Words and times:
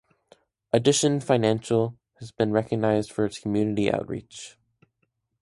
Addition 0.73 1.19
Financial 1.19 1.95
has 2.17 2.31
been 2.31 2.51
recognized 2.51 3.11
for 3.11 3.23
its 3.23 3.37
community 3.37 3.93
outreach. 3.93 4.57